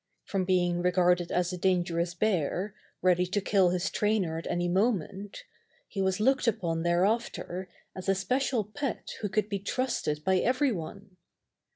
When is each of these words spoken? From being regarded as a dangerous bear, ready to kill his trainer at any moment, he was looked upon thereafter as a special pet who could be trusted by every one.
From 0.25 0.45
being 0.45 0.81
regarded 0.81 1.31
as 1.31 1.53
a 1.53 1.59
dangerous 1.59 2.15
bear, 2.15 2.73
ready 3.03 3.27
to 3.27 3.39
kill 3.39 3.69
his 3.69 3.91
trainer 3.91 4.39
at 4.39 4.47
any 4.49 4.67
moment, 4.67 5.43
he 5.87 6.01
was 6.01 6.19
looked 6.19 6.47
upon 6.47 6.81
thereafter 6.81 7.69
as 7.95 8.09
a 8.09 8.15
special 8.15 8.63
pet 8.63 9.11
who 9.21 9.29
could 9.29 9.47
be 9.47 9.59
trusted 9.59 10.23
by 10.23 10.39
every 10.39 10.71
one. 10.71 11.17